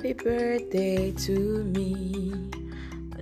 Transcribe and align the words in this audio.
Happy 0.00 0.14
birthday 0.14 1.12
to 1.26 1.62
me. 1.62 2.32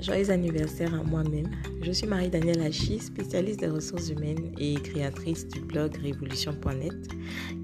Joyeux 0.00 0.30
anniversaire 0.30 0.94
à 0.94 1.03
moi-même. 1.03 1.51
Je 1.82 1.90
suis 1.90 2.06
Marie-Danielle 2.06 2.62
Hachi, 2.62 3.01
spécialiste 3.01 3.58
des 3.58 3.66
ressources 3.66 4.10
humaines 4.10 4.53
et 4.58 4.74
créatrice 4.74 5.49
du 5.49 5.58
blog 5.58 5.96
révolution.net, 5.96 7.08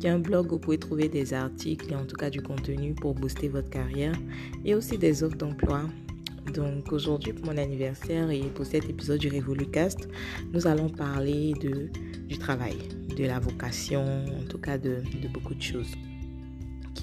qui 0.01 0.07
est 0.09 0.11
un 0.11 0.19
blog 0.19 0.47
où 0.47 0.57
vous 0.57 0.59
pouvez 0.59 0.79
trouver 0.79 1.09
des 1.09 1.33
articles 1.33 1.93
et 1.93 1.95
en 1.95 2.05
tout 2.05 2.17
cas 2.17 2.29
du 2.29 2.43
contenu 2.43 2.93
pour 2.95 3.15
booster 3.15 3.47
votre 3.47 3.71
carrière 3.71 4.17
et 4.65 4.75
aussi 4.75 4.99
des 4.99 5.23
offres 5.23 5.37
d'emploi. 5.37 5.83
Donc 6.53 6.91
aujourd'hui 6.91 7.35
pour 7.35 7.47
mon 7.47 7.57
anniversaire 7.57 8.33
et 8.33 8.41
pour 8.53 8.67
cet 8.67 8.91
épisode 8.91 9.21
du 9.21 9.29
Révolucast, 9.29 10.09
nous 10.53 10.67
allons 10.67 10.89
parler 10.89 11.55
de, 11.63 11.89
du 12.27 12.37
travail, 12.37 12.79
de 13.17 13.27
la 13.27 13.39
vocation, 13.39 14.25
en 14.25 14.49
tout 14.49 14.59
cas 14.59 14.77
de, 14.77 15.03
de 15.23 15.29
beaucoup 15.29 15.55
de 15.55 15.63
choses 15.63 15.93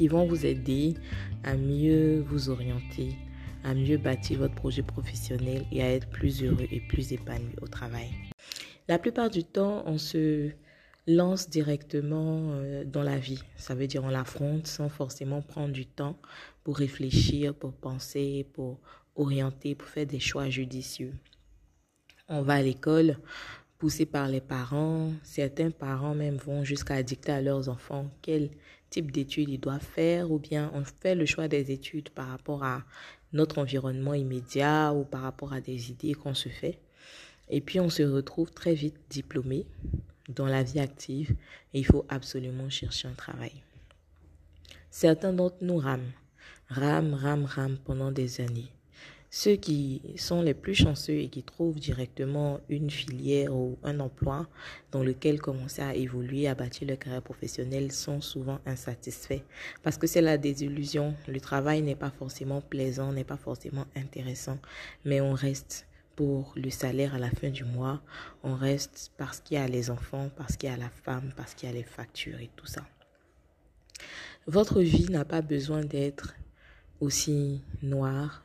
qui 0.02 0.08
vont 0.08 0.26
vous 0.26 0.48
aider 0.48 0.96
à 1.44 1.56
mieux 1.56 2.22
vous 2.22 2.50
orienter, 2.50 3.16
à 3.64 3.76
mieux 3.76 4.00
bâtir 4.00 4.40
votre 4.40 4.56
projet 4.56 4.82
professionnel 4.82 5.64
et 5.72 5.84
à 5.84 5.92
être 5.92 6.10
plus 6.10 6.44
heureux 6.44 6.66
et 6.72 6.80
plus 6.80 7.14
épanoui 7.14 7.54
au 7.62 7.68
travail. 7.68 8.10
La 8.88 8.98
plupart 8.98 9.30
du 9.30 9.44
temps, 9.44 9.84
on 9.86 10.00
se 10.00 10.50
lance 11.06 11.52
directement 11.52 12.54
euh, 12.54 12.84
dans 12.84 13.04
la 13.04 13.20
vie. 13.20 13.44
Ça 13.58 13.76
veut 13.76 13.86
dire 13.86 14.04
on 14.04 14.10
l'affronte 14.10 14.66
sans 14.66 14.90
forcément 14.90 15.44
prendre 15.44 15.72
du 15.72 15.86
temps 15.86 16.18
pour 16.64 16.78
réfléchir, 16.78 17.54
pour 17.54 17.74
penser, 17.74 18.48
pour 18.54 18.80
orienter, 19.16 19.76
pour 19.76 19.88
faire 19.88 20.08
des 20.08 20.20
choix 20.20 20.50
judicieux. 20.50 21.14
On 22.28 22.42
va 22.42 22.54
à 22.56 22.62
l'école, 22.64 23.18
poussé 23.82 24.06
par 24.06 24.28
les 24.28 24.42
parents. 24.42 25.12
Certains 25.24 25.72
parents 25.72 26.14
même 26.14 26.36
vont 26.36 26.64
jusqu'à 26.64 27.02
dicter 27.02 27.32
à 27.32 27.42
leurs 27.42 27.68
enfants 27.68 28.12
quel 28.22 28.52
type 28.92 29.10
d'études 29.10 29.50
ils 29.50 29.60
doivent 29.60 29.82
faire? 29.82 30.30
Ou 30.30 30.38
bien 30.38 30.70
on 30.76 30.84
fait 30.84 31.16
le 31.16 31.26
choix 31.26 31.48
des 31.48 31.72
études 31.72 32.12
par 32.12 32.28
rapport 32.28 32.64
à 32.64 32.84
notre 33.34 33.58
environnement 33.58 34.14
immédiat 34.14 34.94
ou 34.94 35.04
par 35.04 35.24
rapport 35.24 35.52
à 35.52 35.62
des 35.62 35.90
idées 35.90 36.14
qu'on 36.14 36.36
se 36.36 36.48
fait? 36.48 36.78
Et 37.50 37.60
puis 37.60 37.80
on 37.80 37.90
se 37.90 38.04
retrouve 38.04 38.52
très 38.52 38.76
vite 38.76 39.00
diplômé 39.10 39.66
dans 40.30 40.46
la 40.46 40.62
vie 40.62 40.80
active 40.80 41.32
et 41.74 41.80
il 41.80 41.86
faut 41.86 42.06
absolument 42.08 42.70
chercher 42.70 43.08
un 43.08 43.14
travail. 43.14 43.64
Certains 44.92 45.34
d'entre 45.34 45.58
nous 45.62 45.78
rament, 45.78 46.14
rament, 46.68 47.16
rament, 47.16 47.48
rament 47.48 47.80
pendant 47.84 48.12
des 48.12 48.42
années. 48.42 48.72
Ceux 49.34 49.56
qui 49.56 50.02
sont 50.18 50.42
les 50.42 50.54
plus 50.54 50.76
chanceux 50.76 51.14
et 51.14 51.30
qui 51.30 51.42
trouvent 51.42 51.80
directement 51.80 52.60
une 52.68 52.90
filière 52.90 53.56
ou 53.56 53.78
un 53.82 54.02
emploi 54.02 54.46
dans 54.92 55.04
lequel 55.04 55.40
commencer 55.40 55.82
à 55.82 55.96
évoluer, 55.96 56.50
à 56.50 56.54
bâtir 56.54 56.90
leur 56.90 57.00
carrière 57.00 57.22
professionnelle 57.22 57.94
sont 57.94 58.20
souvent 58.20 58.60
insatisfaits 58.66 59.42
parce 59.84 59.98
que 59.98 60.06
c'est 60.06 60.20
la 60.20 60.38
désillusion. 60.38 61.16
Le 61.30 61.40
travail 61.40 61.82
n'est 61.82 61.96
pas 61.96 62.12
forcément 62.12 62.60
plaisant, 62.60 63.14
n'est 63.14 63.24
pas 63.24 63.38
forcément 63.38 63.86
intéressant, 63.96 64.60
mais 65.06 65.22
on 65.22 65.32
reste 65.32 65.88
pour 66.18 66.52
le 66.58 66.70
salaire 66.70 67.16
à 67.16 67.18
la 67.18 67.30
fin 67.30 67.52
du 67.52 67.64
mois. 67.64 68.02
On 68.44 68.56
reste 68.56 69.14
parce 69.18 69.40
qu'il 69.40 69.56
y 69.56 69.62
a 69.62 69.68
les 69.70 69.90
enfants, 69.90 70.30
parce 70.36 70.58
qu'il 70.58 70.70
y 70.70 70.74
a 70.74 70.78
la 70.78 70.90
femme, 70.90 71.32
parce 71.38 71.54
qu'il 71.54 71.70
y 71.70 71.72
a 71.72 71.76
les 71.76 71.84
factures 71.84 72.42
et 72.42 72.50
tout 72.58 72.68
ça. 72.68 72.86
Votre 74.46 74.82
vie 74.82 75.10
n'a 75.10 75.24
pas 75.24 75.42
besoin 75.42 75.86
d'être 75.86 76.36
aussi 77.00 77.62
noire, 77.82 78.44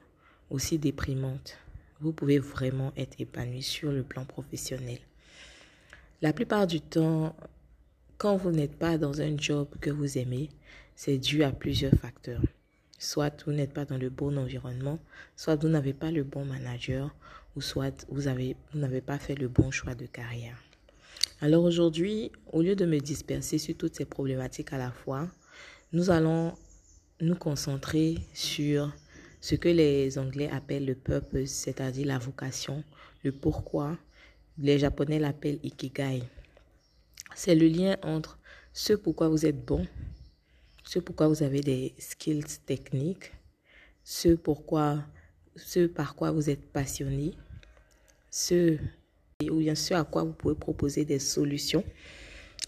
aussi 0.50 0.78
déprimante, 0.78 1.56
vous 2.00 2.12
pouvez 2.12 2.38
vraiment 2.38 2.92
être 2.96 3.20
épanoui 3.20 3.62
sur 3.62 3.90
le 3.90 4.02
plan 4.02 4.24
professionnel. 4.24 4.98
La 6.22 6.32
plupart 6.32 6.66
du 6.66 6.80
temps, 6.80 7.34
quand 8.18 8.36
vous 8.36 8.50
n'êtes 8.50 8.76
pas 8.78 8.98
dans 8.98 9.20
un 9.20 9.36
job 9.36 9.68
que 9.80 9.90
vous 9.90 10.18
aimez, 10.18 10.50
c'est 10.94 11.18
dû 11.18 11.42
à 11.42 11.52
plusieurs 11.52 11.94
facteurs. 11.94 12.42
Soit 12.98 13.44
vous 13.44 13.52
n'êtes 13.52 13.74
pas 13.74 13.84
dans 13.84 13.98
le 13.98 14.08
bon 14.08 14.36
environnement, 14.38 14.98
soit 15.36 15.56
vous 15.56 15.68
n'avez 15.68 15.92
pas 15.92 16.10
le 16.10 16.24
bon 16.24 16.44
manager, 16.44 17.14
ou 17.54 17.60
soit 17.60 18.06
vous 18.08 18.28
avez 18.28 18.56
vous 18.72 18.78
n'avez 18.78 19.00
pas 19.00 19.18
fait 19.18 19.34
le 19.34 19.48
bon 19.48 19.70
choix 19.70 19.94
de 19.94 20.06
carrière. 20.06 20.56
Alors 21.40 21.64
aujourd'hui, 21.64 22.32
au 22.52 22.62
lieu 22.62 22.74
de 22.74 22.86
me 22.86 22.98
disperser 22.98 23.58
sur 23.58 23.76
toutes 23.76 23.94
ces 23.94 24.06
problématiques 24.06 24.72
à 24.72 24.78
la 24.78 24.90
fois, 24.90 25.28
nous 25.92 26.10
allons 26.10 26.54
nous 27.20 27.34
concentrer 27.36 28.16
sur 28.32 28.92
ce 29.46 29.54
que 29.54 29.68
les 29.68 30.18
Anglais 30.18 30.50
appellent 30.50 30.86
le 30.86 30.96
purpose, 30.96 31.50
c'est-à-dire 31.50 32.08
la 32.08 32.18
vocation, 32.18 32.82
le 33.22 33.30
pourquoi. 33.30 33.96
Les 34.58 34.76
Japonais 34.76 35.20
l'appellent 35.20 35.60
ikigai. 35.62 36.24
C'est 37.36 37.54
le 37.54 37.68
lien 37.68 37.96
entre 38.02 38.40
ce 38.72 38.94
pourquoi 38.94 39.28
vous 39.28 39.46
êtes 39.46 39.64
bon, 39.64 39.86
ce 40.82 40.98
pourquoi 40.98 41.28
vous 41.28 41.44
avez 41.44 41.60
des 41.60 41.94
skills 41.96 42.58
techniques, 42.66 43.30
ce 44.02 44.30
pourquoi, 44.30 45.04
ce 45.54 45.86
par 45.86 46.16
quoi 46.16 46.32
vous 46.32 46.50
êtes 46.50 46.66
passionné, 46.72 47.32
ce 48.32 48.76
ou 49.48 49.58
bien 49.58 49.76
ce 49.76 49.94
à 49.94 50.02
quoi 50.02 50.24
vous 50.24 50.32
pouvez 50.32 50.56
proposer 50.56 51.04
des 51.04 51.20
solutions 51.20 51.84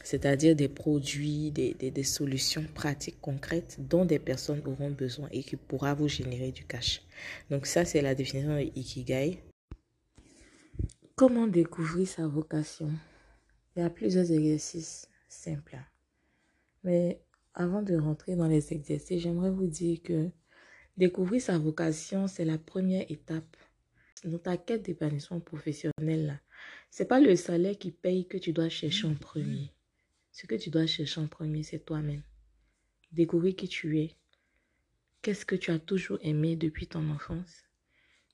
c'est-à-dire 0.09 0.57
des 0.57 0.69
produits, 0.69 1.51
des, 1.51 1.75
des, 1.75 2.03
solutions 2.03 2.65
pratiques 2.75 3.21
concrètes 3.21 3.77
dont 3.79 4.07
des 4.07 4.19
personnes 4.19 4.63
auront 4.65 4.91
besoin 4.91 5.29
et 5.33 5.43
qui 5.43 5.57
pourra 5.57 5.93
vous 5.93 6.09
générer 6.09 6.51
du 6.51 6.65
cash. 6.65 7.03
Donc 7.51 7.67
ça, 7.67 7.85
c'est 7.85 8.01
la 8.01 8.15
définition 8.15 8.57
de 8.57 8.71
Ikigai. 8.75 9.43
Comment 11.15 11.47
découvrir 11.47 12.09
sa 12.09 12.27
vocation? 12.27 12.91
Il 13.77 13.83
y 13.83 13.83
a 13.83 13.91
plusieurs 13.91 14.33
exercices 14.33 15.11
simples. 15.29 15.77
Mais 16.85 17.21
avant 17.53 17.83
de 17.83 17.95
rentrer 17.95 18.35
dans 18.35 18.49
les 18.49 18.73
exercices, 18.73 19.21
j'aimerais 19.21 19.51
vous 19.51 19.67
dire 19.67 20.01
que 20.03 20.31
découvrir 20.97 21.43
sa 21.43 21.59
vocation, 21.59 22.29
c'est 22.29 22.47
la 22.47 22.57
première 22.57 23.05
étape 23.11 23.59
dans 24.25 24.39
ta 24.39 24.57
quête 24.57 24.87
d'épanouissement 24.87 25.41
professionnel. 25.41 26.41
Ce 26.91 27.03
n'est 27.03 27.09
pas 27.09 27.21
le 27.21 27.37
salaire 27.37 27.77
qui 27.77 27.91
paye 27.91 28.27
que 28.27 28.39
tu 28.39 28.55
dois 28.55 28.71
chercher 28.71 29.07
en 29.07 29.15
premier. 29.15 29.71
Ce 30.41 30.47
que 30.47 30.54
tu 30.54 30.71
dois 30.71 30.87
chercher 30.87 31.21
en 31.21 31.26
premier, 31.26 31.65
c'est 31.65 31.84
toi-même. 31.84 32.22
Découvrir 33.10 33.56
qui 33.56 33.66
tu 33.66 33.99
es. 33.99 34.15
Qu'est-ce 35.21 35.44
que 35.44 35.56
tu 35.56 35.72
as 35.72 35.81
toujours 35.81 36.21
aimé 36.22 36.54
depuis 36.54 36.87
ton 36.87 37.10
enfance? 37.10 37.65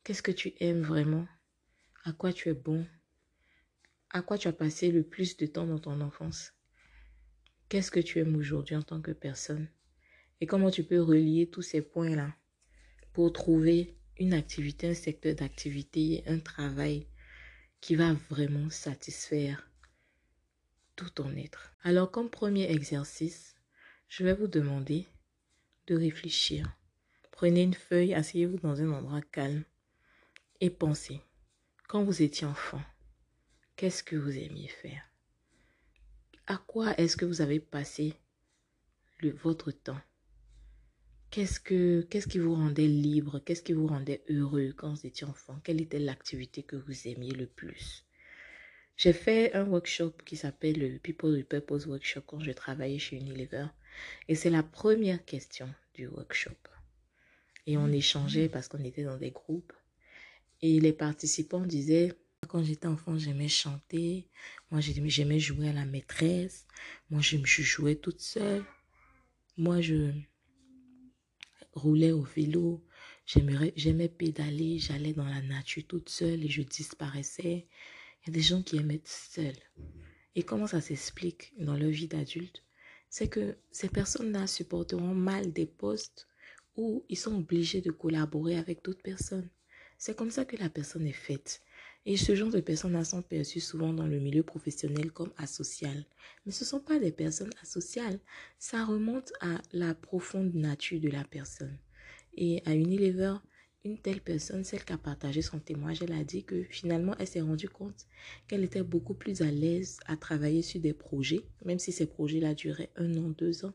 Qu'est-ce 0.03 0.21
que 0.21 0.31
tu 0.31 0.53
aimes 0.61 0.83
vraiment? 0.83 1.27
À 2.05 2.13
quoi 2.13 2.35
tu 2.35 2.51
es 2.51 2.53
bon? 2.53 2.87
À 4.11 4.21
quoi 4.21 4.37
tu 4.37 4.49
as 4.49 4.53
passé 4.53 4.91
le 4.91 5.03
plus 5.03 5.39
de 5.39 5.47
temps 5.47 5.67
dans 5.67 5.79
ton 5.79 5.99
enfance? 6.03 6.53
Qu'est-ce 7.71 7.91
que 7.91 8.01
tu 8.01 8.19
aimes 8.19 8.37
aujourd'hui 8.37 8.77
en 8.77 8.83
tant 8.83 9.01
que 9.01 9.13
personne? 9.13 9.67
Et 10.43 10.47
comment 10.47 10.71
tu 10.71 10.85
peux 10.85 11.01
relier 11.01 11.49
tous 11.51 11.63
ces 11.63 11.81
points-là 11.81 12.37
pour 13.15 13.33
trouver 13.33 13.97
une 14.19 14.35
activité, 14.35 14.89
un 14.89 14.95
secteur 14.95 15.37
d'activité, 15.37 16.23
un 16.27 16.39
travail 16.39 17.07
qui 17.81 17.95
va 17.95 18.13
vraiment 18.29 18.69
satisfaire 18.69 19.71
tout 20.97 21.11
ton 21.11 21.35
être. 21.37 21.73
Alors 21.83 22.11
comme 22.11 22.31
premier 22.31 22.71
exercice, 22.71 23.55
je 24.09 24.25
vais 24.25 24.35
vous 24.35 24.47
demander 24.47 25.07
de 25.87 25.97
réfléchir. 25.97 26.77
Prenez 27.31 27.63
une 27.63 27.75
feuille, 27.75 28.15
asseyez-vous 28.15 28.59
dans 28.59 28.81
un 28.81 28.93
endroit 28.93 29.23
calme 29.23 29.65
et 30.61 30.71
pensez. 30.71 31.21
Quand 31.89 32.05
vous 32.05 32.23
étiez 32.23 32.47
enfant, 32.47 32.83
qu'est-ce 33.77 34.03
que 34.03 34.17
vous 34.17 34.37
aimiez 34.37 34.69
faire? 34.69 35.03
À 36.47 36.59
quoi 36.59 36.97
est-ce 36.99 37.17
que 37.17 37.25
vous 37.25 37.41
avez 37.41 37.61
passé 37.61 38.15
votre 39.33 39.71
temps? 39.71 40.01
Qu'est-ce 41.31 41.59
que 41.59 42.03
qu'est-ce 42.03 42.29
qui 42.29 42.39
vous 42.39 42.55
rendait 42.55 42.87
libre? 42.87 43.41
Qu'est-ce 43.41 43.63
qui 43.63 43.73
vous 43.73 43.87
rendait 43.87 44.23
heureux 44.29 44.73
quand 44.77 44.93
vous 44.93 45.07
étiez 45.07 45.27
enfant? 45.27 45.59
Quelle 45.65 45.81
était 45.81 45.99
l'activité 45.99 46.63
que 46.63 46.77
vous 46.77 47.09
aimiez 47.09 47.33
le 47.33 47.47
plus? 47.47 48.05
J'ai 48.97 49.13
fait 49.13 49.53
un 49.55 49.65
workshop 49.67 50.13
qui 50.25 50.37
s'appelle 50.37 50.79
le 50.79 50.99
People 50.99 51.33
with 51.33 51.49
Purpose 51.49 51.87
Workshop 51.87 52.23
quand 52.27 52.41
je 52.41 52.53
travaillais 52.53 52.99
chez 52.99 53.17
Unilever. 53.17 53.67
Et 54.29 54.35
c'est 54.35 54.51
la 54.51 54.63
première 54.63 55.25
question 55.25 55.69
du 55.95 56.07
workshop. 56.07 56.57
Et 57.67 57.77
on 57.77 57.89
échangeait 57.89 58.49
parce 58.49 58.69
qu'on 58.69 58.85
était 58.85 59.05
dans 59.05 59.17
des 59.17 59.31
groupes. 59.31 59.73
Et 60.63 60.81
les 60.81 60.93
participants 60.93 61.67
disaient, 61.67 62.13
quand 62.49 62.63
j'étais 62.63 62.87
enfant, 62.87 63.19
j'aimais 63.19 63.49
chanter. 63.49 64.29
Moi, 64.71 64.81
j'aimais 64.81 65.39
jouer 65.39 65.69
à 65.69 65.73
la 65.73 65.87
maîtresse. 65.87 66.67
Moi, 67.11 67.21
je 67.21 67.37
me 67.37 67.45
jouais 67.45 67.97
toute 67.97 68.21
seule. 68.21 68.65
Moi, 69.57 69.81
je 69.81 70.13
roulais 71.73 72.13
au 72.13 72.23
vélo. 72.23 72.85
J'aimais 73.27 74.09
pédaler. 74.09 74.79
J'allais 74.79 75.15
dans 75.15 75.25
la 75.25 75.41
nature 75.43 75.85
toute 75.89 76.11
seule 76.11 76.45
et 76.45 76.49
je 76.49 76.63
disparaissais. 76.63 77.67
Il 78.25 78.29
y 78.29 78.31
a 78.31 78.35
des 78.35 78.43
gens 78.43 78.63
qui 78.63 78.79
aiment 78.79 78.91
être 78.91 79.07
seuls. 79.09 79.53
Et 80.35 80.43
comment 80.43 80.67
ça 80.67 80.81
s'explique 80.81 81.53
dans 81.59 81.77
leur 81.77 81.91
vie 81.91 82.09
d'adulte? 82.09 82.65
C'est 83.11 83.29
que 83.29 83.57
ces 83.71 83.89
personnes-là 83.89 84.47
supporteront 84.47 85.15
mal 85.15 85.53
des 85.53 85.67
postes 85.67 86.27
où 86.77 87.05
ils 87.11 87.19
sont 87.19 87.37
obligés 87.37 87.83
de 87.83 87.91
collaborer 87.91 88.57
avec 88.57 88.83
d'autres 88.83 89.03
personnes. 89.03 89.49
C'est 89.99 90.17
comme 90.17 90.31
ça 90.31 90.45
que 90.47 90.57
la 90.57 90.71
personne 90.71 91.07
est 91.07 91.13
faite. 91.13 91.63
Et 92.07 92.17
ce 92.17 92.35
genre 92.35 92.51
de 92.51 92.61
personnes-là 92.61 93.05
sont 93.05 93.23
perçues 93.23 93.61
souvent 93.61 93.93
dans 93.93 94.07
le 94.07 94.19
milieu 94.19 94.43
professionnel 94.43 95.13
comme 95.13 95.33
asociales. 95.37 96.07
Mais 96.45 96.53
ce 96.53 96.65
ne 96.65 96.69
sont 96.69 96.81
pas 96.81 96.99
des 96.99 97.13
personnes 97.13 97.53
asociales. 97.63 98.19
Ça 98.59 98.85
remonte 98.85 99.33
à 99.41 99.61
la 99.73 99.95
profonde 99.95 100.55
nature 100.55 101.01
de 101.01 101.09
la 101.09 101.25
personne. 101.25 101.79
Et 102.37 102.63
à 102.65 102.75
Unilever, 102.75 103.37
une 103.85 103.99
telle 103.99 104.23
personne, 104.23 104.65
celle 104.65 104.85
qui 104.85 104.95
a 104.95 104.99
partagé 104.99 105.43
son 105.43 105.59
témoignage, 105.59 106.03
elle 106.03 106.13
a 106.13 106.25
dit 106.25 106.43
que 106.43 106.63
finalement, 106.65 107.15
elle 107.19 107.27
s'est 107.27 107.43
rendue 107.43 107.69
compte 107.69 108.07
qu'elle 108.49 108.65
était 108.65 108.83
beaucoup 108.83 109.13
plus 109.13 109.43
à 109.43 109.51
l'aise 109.51 110.01
à 110.07 110.17
travailler 110.17 110.63
sur 110.63 110.81
des 110.81 110.95
projets, 110.95 111.43
même 111.65 111.79
si 111.79 111.93
ces 111.93 112.07
projets-là 112.07 112.55
duraient 112.55 112.91
un 112.97 113.15
an, 113.19 113.29
deux 113.37 113.67
ans, 113.67 113.75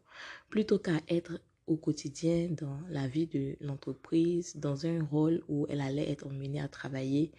plutôt 0.49 0.79
qu'à 0.79 0.99
être 1.07 1.39
au 1.67 1.77
quotidien 1.77 2.49
dans 2.49 2.81
la 2.89 3.07
vie 3.07 3.27
de 3.27 3.55
l'entreprise, 3.61 4.55
dans 4.55 4.87
un 4.87 5.03
rôle 5.03 5.43
où 5.47 5.67
elle 5.69 5.81
allait 5.81 6.09
être 6.09 6.25
emmenée 6.25 6.59
à 6.59 6.67
travailler 6.67 7.31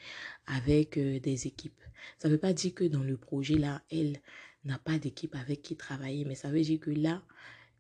avec 0.47 0.97
euh, 0.97 1.19
des 1.19 1.49
équipes. 1.49 1.83
Ça 2.19 2.29
ne 2.29 2.35
veut 2.35 2.39
pas 2.39 2.53
dire 2.53 2.73
que 2.73 2.85
dans 2.85 3.03
le 3.03 3.17
projet-là, 3.17 3.83
elle 3.91 4.21
n'a 4.65 4.79
pas 4.79 5.01
d'équipe 5.01 5.35
avec 5.35 5.63
qui 5.63 5.75
travailler, 5.75 6.25
mais 6.25 6.37
ça 6.37 6.51
veut 6.51 6.61
dire 6.61 6.79
que 6.79 6.91
là, 6.93 7.23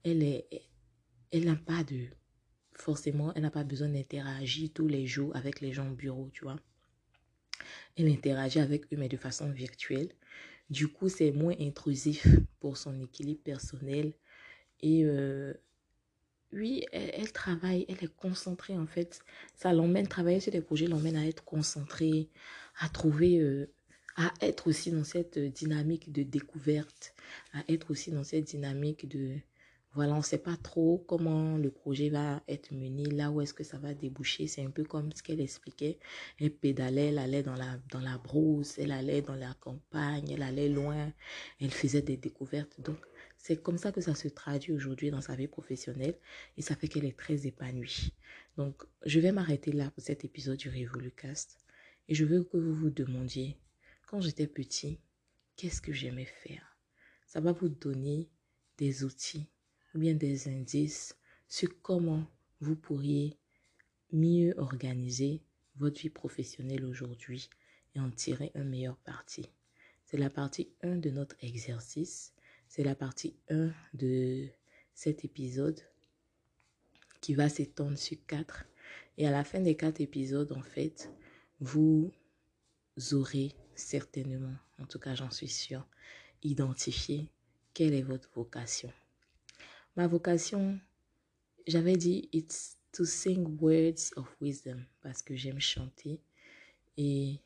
elle 0.03 0.43
elle 1.33 1.45
n'a 1.45 1.55
pas 1.55 1.85
de 1.85 2.07
forcément, 2.81 3.33
elle 3.35 3.43
n'a 3.43 3.51
pas 3.51 3.65
besoin 3.65 3.89
d'interagir 3.89 4.71
tous 4.75 4.89
les 4.89 5.07
jours 5.07 5.35
avec 5.37 5.61
les 5.61 5.73
gens 5.73 5.91
au 5.91 5.95
bureau, 5.95 6.31
tu 6.33 6.45
vois. 6.45 6.57
Elle 7.97 8.09
interagit 8.09 8.61
avec 8.61 8.93
eux, 8.93 8.97
mais 8.97 9.09
de 9.09 9.17
façon 9.17 9.51
virtuelle. 9.51 10.11
Du 10.71 10.89
coup, 10.89 11.09
c'est 11.09 11.33
moins 11.33 11.55
intrusif 11.61 12.27
pour 12.61 12.77
son 12.77 13.01
équilibre 13.01 13.43
personnel. 13.43 14.13
Et 14.81 15.05
euh, 15.05 15.53
oui, 16.53 16.85
elle, 16.93 17.33
travaille, 17.33 17.85
elle 17.89 18.03
est 18.03 18.17
concentrée 18.17 18.77
en 18.77 18.87
fait. 18.87 19.21
Ça 19.55 19.73
l'emmène, 19.73 20.07
travailler 20.09 20.41
sur 20.41 20.53
des 20.53 20.61
projets 20.61 20.87
l'emmène 20.87 21.17
à 21.17 21.27
être 21.27 21.45
concentrée, 21.45 22.29
à 22.79 22.89
trouver, 22.89 23.41
euh, 23.41 23.73
à 24.17 24.33
être 24.41 24.69
aussi 24.69 24.91
dans 24.91 25.05
cette 25.05 25.39
dynamique 25.39 26.13
de 26.13 26.23
découverte, 26.23 27.15
à 27.53 27.63
être 27.69 27.91
aussi 27.91 28.11
dans 28.11 28.25
cette 28.25 28.45
dynamique 28.45 29.09
de 29.09 29.37
voilà, 29.93 30.15
on 30.15 30.19
ne 30.19 30.23
sait 30.23 30.39
pas 30.39 30.57
trop 30.57 31.05
comment 31.09 31.57
le 31.57 31.71
projet 31.71 32.11
va 32.11 32.43
être 32.47 32.73
mené, 32.73 33.05
là 33.07 33.33
où 33.33 33.41
est-ce 33.41 33.53
que 33.53 33.65
ça 33.65 33.79
va 33.79 33.93
déboucher. 33.93 34.47
C'est 34.47 34.65
un 34.65 34.71
peu 34.71 34.85
comme 34.85 35.11
ce 35.13 35.23
qu'elle 35.23 35.41
expliquait. 35.41 35.99
Elle 36.39 36.53
pédalait, 36.53 37.09
elle 37.09 37.19
allait 37.19 37.43
dans 37.43 37.57
la, 37.57 37.77
dans 37.91 37.99
la 38.01 38.17
brousse, 38.17 38.79
elle 38.79 38.93
allait 38.93 39.21
dans 39.21 39.35
la 39.35 39.53
campagne, 39.55 40.31
elle 40.31 40.43
allait 40.43 40.69
loin, 40.69 41.13
elle 41.61 41.73
faisait 41.73 42.03
des 42.03 42.17
découvertes. 42.17 42.81
Donc, 42.81 42.99
c'est 43.37 43.61
comme 43.61 43.79
ça 43.79 43.91
que 43.91 44.01
ça 44.01 44.15
se 44.15 44.29
traduit 44.29 44.73
aujourd'hui 44.73 45.11
dans 45.11 45.23
sa 45.23 45.35
vie 45.35 45.49
professionnelle 45.49 46.17
et 46.57 46.63
ça 46.63 46.77
fait 46.77 46.87
qu'elle 46.87 47.05
est 47.07 47.19
très 47.19 47.47
épanouie. 47.49 48.13
Donc, 48.57 48.85
je 49.05 49.19
vais 49.19 49.33
m'arrêter 49.33 49.73
là 49.73 49.91
pour 49.91 50.05
cet 50.05 50.25
épisode 50.25 50.59
du 50.59 50.69
Revolucast 50.69 51.59
et 52.07 52.15
je 52.15 52.25
veux 52.25 52.45
que 52.45 52.59
vous 52.59 52.75
vous 52.75 52.91
demandiez, 52.91 53.57
quand 54.07 54.21
j'étais 54.21 54.47
petit, 54.47 55.01
qu'est-ce 55.57 55.81
que 55.81 55.93
j'aimais 55.93 56.27
faire? 56.27 56.77
Ça 57.27 57.41
va 57.41 57.53
vous 57.53 57.69
donner 57.69 58.29
des 58.77 59.05
outils 59.05 59.49
ou 59.95 59.99
bien 59.99 60.15
des 60.15 60.49
indices 60.49 61.17
sur 61.49 61.81
comment 61.83 62.25
vous 62.61 62.77
pourriez 62.77 63.37
mieux 64.13 64.55
organiser 64.59 65.43
votre 65.77 66.01
vie 66.01 66.11
professionnelle 66.11 66.85
aujourd'hui 66.85 67.49
et 67.95 68.01
en 68.01 68.11
tirer 68.11 68.53
un 68.55 68.65
meilleur 68.65 68.97
parti. 68.99 69.49
C'est 70.05 70.19
la 70.19 70.31
partie 70.31 70.69
1 70.83 70.97
de 70.97 71.11
notre 71.11 71.37
exercice. 71.41 72.35
C'est 72.69 72.85
la 72.85 72.95
partie 72.95 73.37
1 73.49 73.73
de 73.95 74.49
cet 74.95 75.25
épisode 75.25 75.81
qui 77.21 77.35
va 77.35 77.49
s'étendre 77.49 77.99
sur 77.99 78.19
4. 78.27 78.65
Et 79.19 79.27
à 79.27 79.31
la 79.31 79.45
fin 79.45 79.61
des 79.61 79.77
4 79.77 80.01
épisodes, 80.01 80.53
en 80.53 80.63
fait, 80.63 81.11
vous 81.61 82.13
aurez 83.13 83.55
certainement, 83.75 84.55
en 84.79 84.87
tout 84.87 84.99
cas 84.99 85.15
j'en 85.15 85.31
suis 85.31 85.49
sûre, 85.49 85.87
identifié 86.43 87.29
quelle 87.75 87.95
est 87.95 88.03
votre 88.03 88.29
vocation. 88.35 88.93
Ma 89.97 90.07
vocation, 90.07 90.79
j'avais 91.67 91.97
dit, 91.97 92.29
it's 92.33 92.79
to 92.93 93.05
sing 93.05 93.59
words 93.61 94.13
of 94.17 94.29
wisdom 94.41 94.85
parce 95.03 95.21
que 95.21 95.35
j'aime 95.35 95.59
chanter 95.59 96.21
et 96.97 97.41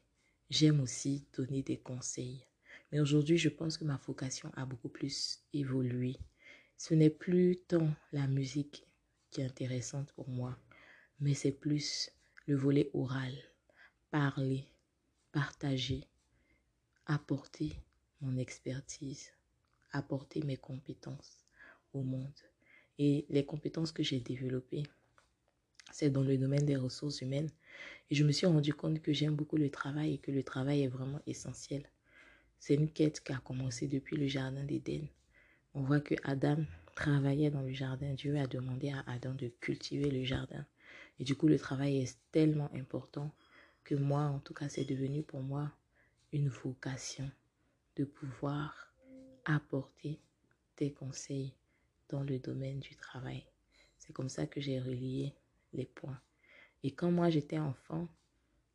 j'aime 0.50 0.80
aussi 0.80 1.24
donner 1.34 1.62
des 1.62 1.78
conseils. 1.78 2.44
Mais 2.92 3.00
aujourd'hui, 3.00 3.38
je 3.38 3.48
pense 3.48 3.78
que 3.78 3.84
ma 3.84 3.96
vocation 3.96 4.52
a 4.56 4.66
beaucoup 4.66 4.90
plus 4.90 5.40
évolué. 5.54 6.18
Ce 6.76 6.92
n'est 6.92 7.08
plus 7.08 7.56
tant 7.66 7.88
la 8.12 8.26
musique 8.26 8.86
qui 9.30 9.40
est 9.40 9.44
intéressante 9.44 10.12
pour 10.12 10.28
moi, 10.28 10.58
mais 11.20 11.32
c'est 11.32 11.52
plus 11.52 12.10
le 12.46 12.56
volet 12.56 12.90
oral, 12.92 13.32
parler, 14.10 14.66
partager, 15.32 16.04
apporter 17.06 17.72
mon 18.20 18.36
expertise, 18.36 19.30
apporter 19.92 20.42
mes 20.42 20.58
compétences 20.58 21.43
monde. 22.02 22.32
Et 22.98 23.26
les 23.28 23.44
compétences 23.44 23.92
que 23.92 24.02
j'ai 24.02 24.20
développées, 24.20 24.84
c'est 25.92 26.10
dans 26.10 26.22
le 26.22 26.36
domaine 26.38 26.66
des 26.66 26.76
ressources 26.76 27.20
humaines. 27.20 27.50
Et 28.10 28.14
je 28.14 28.24
me 28.24 28.32
suis 28.32 28.46
rendu 28.46 28.74
compte 28.74 29.00
que 29.00 29.12
j'aime 29.12 29.34
beaucoup 29.34 29.56
le 29.56 29.70
travail 29.70 30.14
et 30.14 30.18
que 30.18 30.30
le 30.30 30.42
travail 30.42 30.82
est 30.82 30.88
vraiment 30.88 31.20
essentiel. 31.26 31.88
C'est 32.58 32.74
une 32.74 32.90
quête 32.90 33.22
qui 33.22 33.32
a 33.32 33.38
commencé 33.38 33.88
depuis 33.88 34.16
le 34.16 34.26
jardin 34.26 34.64
d'Éden. 34.64 35.06
On 35.74 35.82
voit 35.82 36.00
que 36.00 36.14
Adam 36.24 36.64
travaillait 36.94 37.50
dans 37.50 37.62
le 37.62 37.72
jardin. 37.72 38.14
Dieu 38.14 38.38
a 38.38 38.46
demandé 38.46 38.90
à 38.90 39.04
Adam 39.06 39.34
de 39.34 39.48
cultiver 39.60 40.10
le 40.10 40.24
jardin. 40.24 40.64
Et 41.18 41.24
du 41.24 41.34
coup, 41.36 41.48
le 41.48 41.58
travail 41.58 41.98
est 41.98 42.18
tellement 42.32 42.72
important 42.74 43.34
que 43.84 43.94
moi, 43.94 44.22
en 44.22 44.38
tout 44.38 44.54
cas, 44.54 44.68
c'est 44.68 44.84
devenu 44.84 45.22
pour 45.22 45.42
moi 45.42 45.70
une 46.32 46.48
vocation 46.48 47.30
de 47.96 48.04
pouvoir 48.04 48.92
apporter 49.44 50.18
des 50.76 50.92
conseils 50.92 51.52
dans 52.14 52.22
le 52.22 52.38
domaine 52.38 52.78
du 52.78 52.94
travail. 52.94 53.44
C'est 53.98 54.12
comme 54.12 54.28
ça 54.28 54.46
que 54.46 54.60
j'ai 54.60 54.78
relié 54.78 55.34
les 55.72 55.86
points. 55.86 56.20
Et 56.84 56.92
quand 56.92 57.10
moi 57.10 57.28
j'étais 57.28 57.58
enfant, 57.58 58.08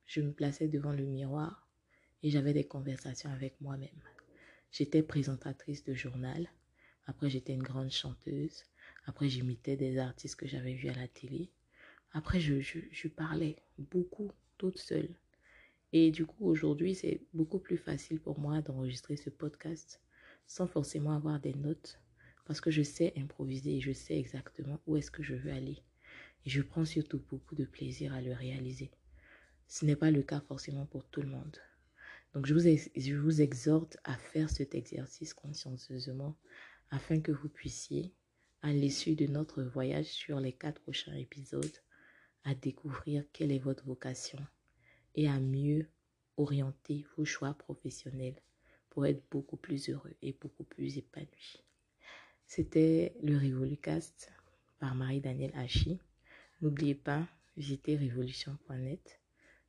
je 0.06 0.20
me 0.20 0.34
plaçais 0.34 0.68
devant 0.68 0.92
le 0.92 1.06
miroir 1.06 1.66
et 2.22 2.30
j'avais 2.32 2.52
des 2.52 2.66
conversations 2.66 3.32
avec 3.32 3.62
moi-même. 3.62 4.04
J'étais 4.74 5.04
présentatrice 5.04 5.86
de 5.86 5.94
journal. 5.94 6.50
Après, 7.06 7.30
j'étais 7.30 7.54
une 7.54 7.64
grande 7.64 7.92
chanteuse. 7.92 8.66
Après, 9.06 9.30
j'imitais 9.30 9.78
des 9.78 10.00
artistes 10.00 10.36
que 10.36 10.48
j'avais 10.48 10.74
vus 10.74 10.90
à 10.90 10.96
la 10.96 11.08
télé. 11.08 11.50
Après, 12.12 12.42
je, 12.42 12.60
je, 12.60 12.80
je 12.92 13.08
parlais 13.08 13.56
beaucoup 13.78 14.32
toute 14.58 14.80
seule. 14.80 15.16
Et 15.94 16.12
du 16.12 16.26
coup, 16.26 16.46
aujourd'hui, 16.46 16.94
c'est 16.94 17.22
beaucoup 17.34 17.60
plus 17.60 17.78
facile 17.78 18.20
pour 18.20 18.38
moi 18.38 18.62
d'enregistrer 18.62 19.16
ce 19.16 19.30
podcast 19.30 20.02
sans 20.46 20.68
forcément 20.68 21.16
avoir 21.16 21.40
des 21.40 21.54
notes 21.54 22.00
parce 22.50 22.62
que 22.62 22.72
je 22.72 22.82
sais 22.82 23.14
improviser 23.16 23.78
et 23.78 23.80
je 23.80 23.92
sais 23.92 24.18
exactement 24.18 24.82
où 24.88 24.98
est-ce 24.98 25.12
que 25.12 25.22
je 25.22 25.36
veux 25.36 25.52
aller. 25.52 25.84
Et 26.48 26.50
je 26.50 26.64
prends 26.64 26.84
surtout 26.84 27.22
beaucoup 27.30 27.54
de 27.54 27.64
plaisir 27.64 28.12
à 28.12 28.22
le 28.24 28.34
réaliser. 28.34 28.90
Ce 29.68 29.86
n'est 29.86 29.96
pas 29.96 30.10
le 30.10 30.24
cas 30.24 30.40
forcément 30.40 30.88
pour 30.88 31.06
tout 31.06 31.22
le 31.22 31.28
monde. 31.28 31.56
Donc 32.34 32.48
je 32.48 32.56
vous, 33.14 33.42
exhorte 33.42 33.98
à 34.04 34.18
faire 34.18 34.50
cet 34.50 34.74
exercice 34.74 35.36
consciencieusement 35.36 36.40
afin 36.90 37.22
que 37.22 37.32
vous 37.32 37.50
puissiez, 37.50 38.16
à 38.64 38.74
l'issue 38.74 39.14
de 39.14 39.28
notre 39.28 39.62
voyage 39.62 40.08
sur 40.08 40.40
les 40.40 40.54
quatre 40.54 40.82
prochains 40.82 41.14
épisodes, 41.14 41.78
à 42.46 42.56
découvrir 42.56 43.26
quelle 43.32 43.52
est 43.52 43.60
votre 43.60 43.86
vocation 43.86 44.40
et 45.14 45.30
à 45.30 45.40
mieux 45.40 45.88
orienter 46.38 47.06
vos 47.16 47.26
choix 47.26 47.54
professionnels 47.54 48.42
pour 48.90 49.06
être 49.06 49.22
beaucoup 49.30 49.58
plus 49.58 49.90
heureux 49.90 50.16
et 50.24 50.34
beaucoup 50.34 50.64
plus 50.64 50.98
épanoui. 50.98 51.64
C'était 52.50 53.14
le 53.22 53.38
Revolucast 53.38 54.32
par 54.80 54.96
Marie-Danielle 54.96 55.54
Hachi. 55.54 56.00
N'oubliez 56.62 56.96
pas, 56.96 57.28
visitez 57.56 57.96
révolution.net, 57.96 59.20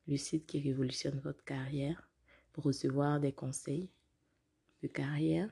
le 0.09 0.17
site 0.17 0.47
qui 0.47 0.61
révolutionne 0.63 1.21
votre 1.21 1.45
carrière 1.45 2.09
pour 2.55 2.65
recevoir 2.65 3.21
des 3.21 3.33
conseils 3.33 3.91
de 4.83 4.89
carrière 4.89 5.51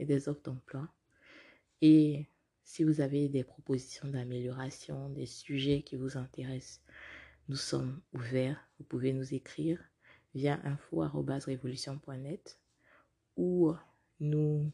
et 0.00 0.04
des 0.04 0.28
offres 0.28 0.42
d'emploi. 0.42 0.92
Et 1.80 2.26
si 2.64 2.82
vous 2.82 3.00
avez 3.00 3.28
des 3.28 3.44
propositions 3.44 4.08
d'amélioration, 4.08 5.10
des 5.10 5.26
sujets 5.26 5.82
qui 5.82 5.94
vous 5.94 6.16
intéressent, 6.16 6.82
nous 7.46 7.54
sommes 7.54 8.00
ouverts. 8.12 8.68
Vous 8.80 8.84
pouvez 8.84 9.12
nous 9.12 9.32
écrire 9.32 9.78
via 10.34 10.58
info.révolution.net 10.64 12.58
ou 13.36 13.72
nous 14.18 14.72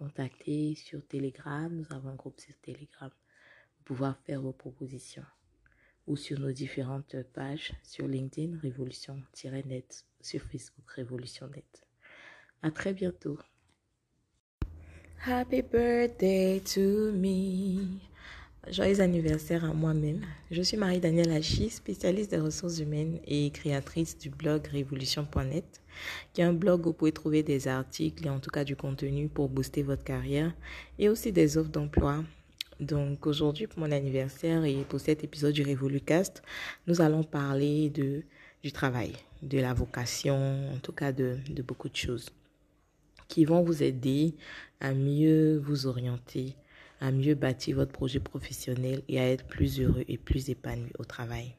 contacter 0.00 0.74
sur 0.76 1.06
Telegram. 1.06 1.70
Nous 1.70 1.94
avons 1.94 2.08
un 2.08 2.14
groupe 2.14 2.40
sur 2.40 2.56
Telegram 2.62 3.10
pour 3.10 3.84
pouvoir 3.84 4.18
faire 4.24 4.40
vos 4.40 4.54
propositions 4.54 5.26
ou 6.06 6.16
sur 6.16 6.40
nos 6.40 6.52
différentes 6.52 7.16
pages 7.34 7.72
sur 7.82 8.08
LinkedIn 8.08 8.58
Révolution-Net, 8.60 10.06
sur 10.22 10.40
Facebook 10.44 10.90
Révolution-Net. 10.96 11.86
À 12.62 12.70
très 12.70 12.94
bientôt. 12.94 13.38
Happy 15.26 15.60
birthday 15.60 16.60
to 16.60 17.12
me. 17.12 18.00
Joyeux 18.72 19.00
anniversaire 19.00 19.64
à 19.64 19.74
moi-même. 19.74 20.20
Je 20.52 20.62
suis 20.62 20.76
Marie-Danielle 20.76 21.32
Hachi, 21.32 21.70
spécialiste 21.70 22.30
des 22.30 22.38
ressources 22.38 22.78
humaines 22.78 23.18
et 23.26 23.50
créatrice 23.50 24.16
du 24.16 24.30
blog 24.30 24.64
révolution.net, 24.68 25.82
qui 26.32 26.40
est 26.40 26.44
un 26.44 26.52
blog 26.52 26.82
où 26.82 26.90
vous 26.90 26.92
pouvez 26.92 27.10
trouver 27.10 27.42
des 27.42 27.66
articles 27.66 28.24
et 28.24 28.30
en 28.30 28.38
tout 28.38 28.50
cas 28.50 28.62
du 28.62 28.76
contenu 28.76 29.28
pour 29.28 29.48
booster 29.48 29.82
votre 29.82 30.04
carrière 30.04 30.54
et 31.00 31.08
aussi 31.08 31.32
des 31.32 31.58
offres 31.58 31.70
d'emploi. 31.70 32.22
Donc 32.78 33.26
aujourd'hui, 33.26 33.66
pour 33.66 33.80
mon 33.80 33.90
anniversaire 33.90 34.64
et 34.64 34.84
pour 34.88 35.00
cet 35.00 35.24
épisode 35.24 35.52
du 35.52 35.62
Révolucast, 35.62 36.40
nous 36.86 37.00
allons 37.00 37.24
parler 37.24 37.90
de, 37.90 38.22
du 38.62 38.70
travail, 38.70 39.14
de 39.42 39.58
la 39.58 39.74
vocation, 39.74 40.70
en 40.72 40.78
tout 40.78 40.92
cas 40.92 41.10
de, 41.10 41.38
de 41.48 41.62
beaucoup 41.62 41.88
de 41.88 41.96
choses 41.96 42.28
qui 43.26 43.44
vont 43.44 43.62
vous 43.62 43.82
aider 43.82 44.36
à 44.80 44.94
mieux 44.94 45.58
vous 45.58 45.86
orienter 45.86 46.54
à 47.00 47.10
mieux 47.10 47.34
bâtir 47.34 47.76
votre 47.76 47.92
projet 47.92 48.20
professionnel 48.20 49.02
et 49.08 49.18
à 49.18 49.28
être 49.28 49.46
plus 49.46 49.80
heureux 49.80 50.04
et 50.08 50.18
plus 50.18 50.50
épanoui 50.50 50.92
au 50.98 51.04
travail. 51.04 51.56